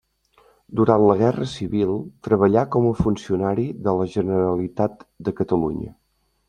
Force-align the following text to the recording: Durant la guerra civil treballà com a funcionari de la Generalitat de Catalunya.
Durant 0.79 1.03
la 1.07 1.17
guerra 1.19 1.47
civil 1.51 1.93
treballà 2.29 2.65
com 2.77 2.89
a 2.93 2.97
funcionari 3.03 3.67
de 3.89 3.97
la 4.01 4.11
Generalitat 4.19 5.11
de 5.29 5.41
Catalunya. 5.43 5.97